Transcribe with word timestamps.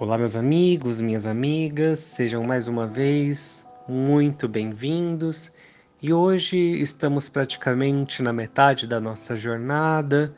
Olá, 0.00 0.16
meus 0.16 0.34
amigos, 0.34 0.98
minhas 0.98 1.26
amigas, 1.26 2.00
sejam 2.00 2.42
mais 2.42 2.66
uma 2.66 2.86
vez 2.86 3.68
muito 3.86 4.48
bem-vindos. 4.48 5.52
E 6.00 6.10
hoje 6.10 6.56
estamos 6.56 7.28
praticamente 7.28 8.22
na 8.22 8.32
metade 8.32 8.86
da 8.86 8.98
nossa 8.98 9.36
jornada, 9.36 10.34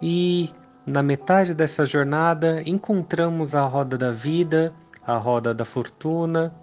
e 0.00 0.48
na 0.86 1.02
metade 1.02 1.54
dessa 1.54 1.84
jornada 1.84 2.62
encontramos 2.64 3.52
a 3.52 3.62
roda 3.62 3.98
da 3.98 4.12
vida, 4.12 4.72
a 5.04 5.16
roda 5.16 5.52
da 5.52 5.64
fortuna, 5.64 6.54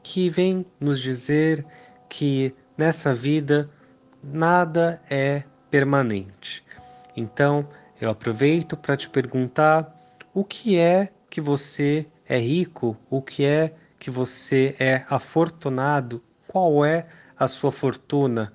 que 0.00 0.30
vem 0.30 0.64
nos 0.78 1.00
dizer 1.00 1.66
que 2.08 2.54
nessa 2.78 3.12
vida 3.12 3.68
nada 4.22 5.02
é 5.10 5.42
permanente. 5.72 6.64
Então, 7.16 7.68
eu 8.00 8.08
aproveito 8.08 8.76
para 8.76 8.96
te 8.96 9.10
perguntar 9.10 9.92
o 10.32 10.44
que 10.44 10.78
é 10.78 11.10
que 11.30 11.40
você 11.40 12.06
é 12.28 12.38
rico, 12.38 12.96
o 13.10 13.20
que 13.22 13.44
é 13.44 13.74
que 13.98 14.10
você 14.10 14.74
é 14.78 15.04
afortunado, 15.08 16.22
qual 16.46 16.84
é 16.84 17.06
a 17.38 17.48
sua 17.48 17.72
fortuna. 17.72 18.52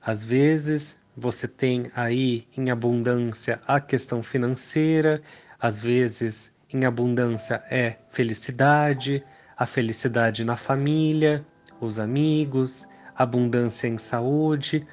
Às 0.00 0.24
vezes 0.24 1.00
você 1.16 1.46
tem 1.46 1.90
aí 1.94 2.46
em 2.56 2.70
abundância 2.70 3.60
a 3.66 3.80
questão 3.80 4.22
financeira, 4.22 5.22
às 5.60 5.82
vezes 5.82 6.54
em 6.72 6.84
abundância 6.84 7.62
é 7.70 7.96
felicidade, 8.10 9.22
a 9.56 9.66
felicidade 9.66 10.44
na 10.44 10.56
família, 10.56 11.44
os 11.80 11.98
amigos, 11.98 12.86
abundância 13.14 13.86
em 13.86 13.98
saúde 13.98 14.86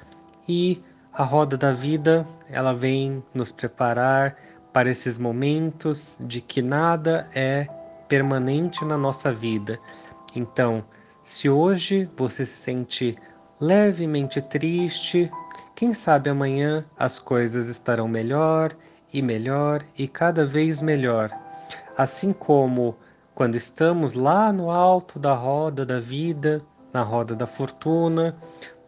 e 0.46 0.82
a 1.12 1.24
roda 1.24 1.56
da 1.56 1.72
vida, 1.72 2.26
ela 2.48 2.72
vem 2.72 3.22
nos 3.34 3.50
preparar 3.50 4.36
para 4.72 4.90
esses 4.90 5.18
momentos 5.18 6.16
de 6.20 6.40
que 6.40 6.62
nada 6.62 7.28
é 7.34 7.66
permanente 8.08 8.84
na 8.84 8.96
nossa 8.96 9.32
vida. 9.32 9.78
Então, 10.34 10.84
se 11.22 11.48
hoje 11.48 12.08
você 12.16 12.46
se 12.46 12.56
sente 12.56 13.16
levemente 13.60 14.40
triste, 14.40 15.30
quem 15.74 15.92
sabe 15.94 16.30
amanhã 16.30 16.84
as 16.98 17.18
coisas 17.18 17.68
estarão 17.68 18.08
melhor 18.08 18.74
e 19.12 19.20
melhor 19.20 19.84
e 19.96 20.06
cada 20.06 20.44
vez 20.44 20.80
melhor. 20.80 21.30
Assim 21.96 22.32
como 22.32 22.96
quando 23.34 23.56
estamos 23.56 24.12
lá 24.12 24.52
no 24.52 24.70
alto 24.70 25.18
da 25.18 25.34
roda 25.34 25.84
da 25.84 26.00
vida, 26.00 26.62
na 26.92 27.02
roda 27.02 27.34
da 27.34 27.46
fortuna, 27.46 28.36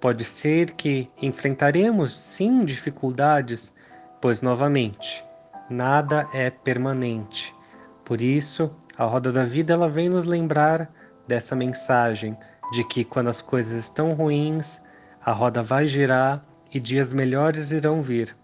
pode 0.00 0.24
ser 0.24 0.72
que 0.72 1.08
enfrentaremos 1.20 2.12
sim 2.12 2.64
dificuldades, 2.64 3.74
pois 4.20 4.42
novamente 4.42 5.24
nada 5.72 6.28
é 6.32 6.50
permanente. 6.50 7.54
Por 8.04 8.20
isso, 8.20 8.74
a 8.96 9.04
roda 9.04 9.32
da 9.32 9.44
vida 9.44 9.72
ela 9.72 9.88
vem 9.88 10.08
nos 10.08 10.24
lembrar 10.24 10.92
dessa 11.26 11.56
mensagem 11.56 12.36
de 12.72 12.84
que 12.84 13.04
quando 13.04 13.28
as 13.28 13.40
coisas 13.40 13.72
estão 13.72 14.12
ruins, 14.12 14.82
a 15.20 15.32
roda 15.32 15.62
vai 15.62 15.86
girar 15.86 16.44
e 16.72 16.78
dias 16.78 17.12
melhores 17.12 17.70
irão 17.70 18.02
vir. 18.02 18.36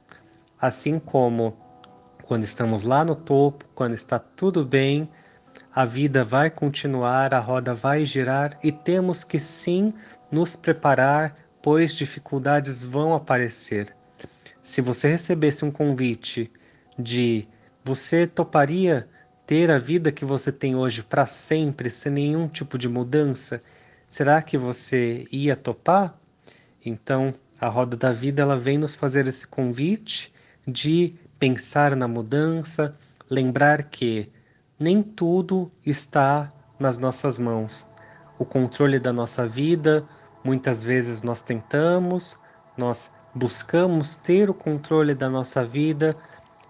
Assim 0.61 0.99
como 0.99 1.57
quando 2.25 2.45
estamos 2.45 2.85
lá 2.85 3.05
no 3.05 3.15
topo, 3.15 3.65
quando 3.75 3.95
está 3.95 4.19
tudo 4.19 4.65
bem, 4.65 5.11
a 5.75 5.85
vida 5.85 6.25
vai 6.25 6.51
continuar, 6.51 7.33
a 7.35 7.39
roda 7.39 7.75
vai 7.75 8.05
girar 8.05 8.59
e 8.63 8.73
temos 8.73 9.25
que 9.25 9.39
sim 9.41 9.95
nos 10.31 10.57
preparar, 10.57 11.37
pois 11.63 11.97
dificuldades 11.97 12.83
vão 12.83 13.15
aparecer. 13.15 13.95
Se 14.61 14.81
você 14.81 15.09
recebesse 15.09 15.65
um 15.65 15.71
convite 15.71 16.53
de 16.99 17.47
você 17.85 18.27
toparia 18.27 19.09
ter 19.47 19.71
a 19.71 19.79
vida 19.79 20.13
que 20.13 20.25
você 20.25 20.53
tem 20.53 20.77
hoje 20.77 21.03
para 21.03 21.25
sempre, 21.25 21.89
sem 21.89 22.13
nenhum 22.13 22.49
tipo 22.49 22.77
de 22.77 22.89
mudança, 22.89 23.63
será 24.07 24.43
que 24.43 24.59
você 24.59 25.27
ia 25.31 25.57
topar? 25.57 26.19
Então, 26.85 27.33
a 27.61 27.69
roda 27.69 27.97
da 27.97 28.13
vida 28.13 28.43
ela 28.43 28.59
vem 28.59 28.77
nos 28.77 28.95
fazer 28.95 29.27
esse 29.27 29.47
convite 29.47 30.33
de 30.67 31.15
pensar 31.39 31.97
na 31.97 32.07
mudança, 32.07 32.95
lembrar 33.31 33.85
que 33.85 34.31
nem 34.79 35.03
tudo 35.03 35.73
está 35.85 36.53
nas 36.79 36.99
nossas 36.99 37.39
mãos. 37.39 37.89
O 38.39 38.45
controle 38.45 38.99
da 38.99 39.13
nossa 39.13 39.47
vida, 39.47 40.07
muitas 40.45 40.85
vezes 40.85 41.23
nós 41.23 41.43
tentamos, 41.43 42.37
nós 42.77 43.11
buscamos 43.35 44.17
ter 44.17 44.49
o 44.49 44.55
controle 44.55 45.15
da 45.15 45.29
nossa 45.29 45.65
vida, 45.65 46.17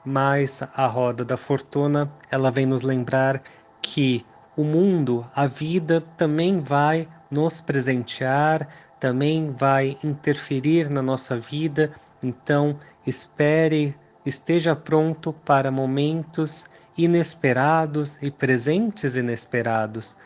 mas 0.04 0.62
a 0.74 0.86
roda 0.86 1.24
da 1.24 1.36
fortuna, 1.36 2.10
ela 2.30 2.50
vem 2.50 2.66
nos 2.66 2.82
lembrar 2.82 3.42
que 3.82 4.24
o 4.56 4.64
mundo, 4.64 5.24
a 5.34 5.46
vida 5.46 6.00
também 6.16 6.60
vai 6.60 7.08
nos 7.30 7.60
presentear, 7.60 8.68
também 8.98 9.52
vai 9.52 9.96
interferir 10.02 10.90
na 10.90 11.00
nossa 11.00 11.38
vida. 11.38 11.92
Então, 12.22 12.78
espere, 13.06 13.94
esteja 14.26 14.74
pronto 14.74 15.32
para 15.32 15.70
momentos 15.70 16.66
inesperados 16.96 18.20
e 18.20 18.30
presentes 18.30 19.14
inesperados. 19.14 20.16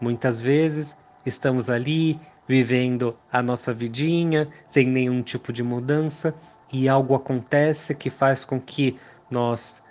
Muitas 0.00 0.40
vezes 0.40 0.96
estamos 1.26 1.68
ali 1.68 2.20
vivendo 2.46 3.16
a 3.30 3.42
nossa 3.42 3.74
vidinha 3.74 4.48
sem 4.66 4.86
nenhum 4.86 5.22
tipo 5.22 5.52
de 5.52 5.62
mudança 5.62 6.34
e 6.72 6.88
algo 6.88 7.14
acontece 7.14 7.94
que 7.94 8.10
faz 8.10 8.44
com 8.44 8.60
que 8.60 8.96
nós 9.30 9.82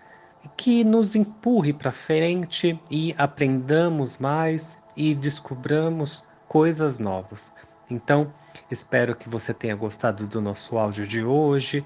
que 0.55 0.83
nos 0.83 1.15
empurre 1.15 1.73
para 1.73 1.91
frente 1.91 2.79
e 2.89 3.13
aprendamos 3.17 4.17
mais 4.17 4.81
e 4.95 5.13
descobramos 5.13 6.23
coisas 6.47 6.99
novas. 6.99 7.53
Então, 7.89 8.31
espero 8.69 9.15
que 9.15 9.29
você 9.29 9.53
tenha 9.53 9.75
gostado 9.75 10.27
do 10.27 10.41
nosso 10.41 10.77
áudio 10.77 11.07
de 11.07 11.23
hoje 11.23 11.85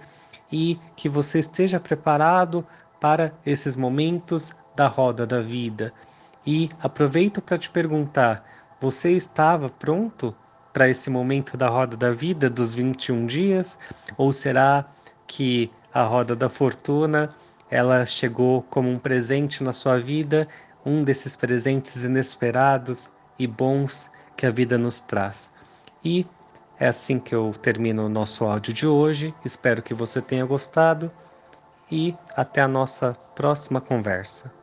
e 0.52 0.80
que 0.96 1.08
você 1.08 1.40
esteja 1.40 1.80
preparado 1.80 2.66
para 3.00 3.34
esses 3.46 3.76
momentos 3.76 4.54
da 4.76 4.88
roda 4.88 5.26
da 5.26 5.40
vida. 5.40 5.94
E 6.46 6.70
aproveito 6.82 7.42
para 7.42 7.58
te 7.58 7.70
perguntar: 7.70 8.46
você 8.80 9.12
estava 9.12 9.70
pronto 9.70 10.36
para 10.74 10.90
esse 10.90 11.10
momento 11.10 11.56
da 11.56 11.70
roda 11.70 11.96
da 11.96 12.12
vida 12.12 12.50
dos 12.50 12.76
21 12.76 13.26
dias? 13.26 13.78
Ou 14.18 14.34
será 14.34 14.86
que 15.28 15.72
a 15.94 16.04
roda 16.04 16.36
da 16.36 16.50
fortuna 16.50 17.30
ela 17.74 18.06
chegou 18.06 18.62
como 18.62 18.88
um 18.88 19.00
presente 19.00 19.64
na 19.64 19.74
sua 19.74 20.00
vida, 20.00 20.48
um 20.86 21.04
desses 21.04 21.36
presentes 21.36 22.04
inesperados 22.04 23.14
e 23.40 23.48
bons 23.48 24.12
que 24.38 24.46
a 24.46 24.52
vida 24.52 24.78
nos 24.78 25.02
traz. 25.02 25.52
E 26.06 26.24
é 26.80 26.88
assim 26.88 27.18
que 27.18 27.34
eu 27.34 27.52
termino 27.64 28.06
o 28.06 28.10
nosso 28.10 28.46
áudio 28.46 28.72
de 28.76 28.86
hoje. 28.86 29.34
Espero 29.44 29.82
que 29.82 29.96
você 29.96 30.22
tenha 30.22 30.46
gostado 30.46 31.12
e 31.92 32.16
até 32.38 32.62
a 32.62 32.68
nossa 32.68 33.14
próxima 33.34 33.82
conversa. 33.82 34.63